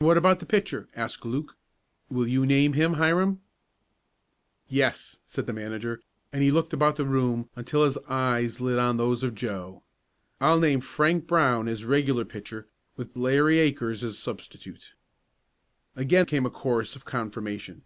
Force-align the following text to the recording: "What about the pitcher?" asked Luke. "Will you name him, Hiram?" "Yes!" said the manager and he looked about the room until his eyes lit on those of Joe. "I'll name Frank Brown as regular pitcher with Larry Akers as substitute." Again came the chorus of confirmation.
"What 0.00 0.16
about 0.16 0.40
the 0.40 0.44
pitcher?" 0.46 0.88
asked 0.96 1.24
Luke. 1.24 1.56
"Will 2.10 2.26
you 2.26 2.44
name 2.44 2.72
him, 2.72 2.94
Hiram?" 2.94 3.40
"Yes!" 4.68 5.20
said 5.24 5.46
the 5.46 5.52
manager 5.52 6.02
and 6.32 6.42
he 6.42 6.50
looked 6.50 6.72
about 6.72 6.96
the 6.96 7.06
room 7.06 7.48
until 7.54 7.84
his 7.84 7.96
eyes 8.08 8.60
lit 8.60 8.80
on 8.80 8.96
those 8.96 9.22
of 9.22 9.36
Joe. 9.36 9.84
"I'll 10.40 10.58
name 10.58 10.80
Frank 10.80 11.28
Brown 11.28 11.68
as 11.68 11.84
regular 11.84 12.24
pitcher 12.24 12.66
with 12.96 13.16
Larry 13.16 13.58
Akers 13.58 14.02
as 14.02 14.18
substitute." 14.18 14.94
Again 15.94 16.26
came 16.26 16.42
the 16.42 16.50
chorus 16.50 16.96
of 16.96 17.04
confirmation. 17.04 17.82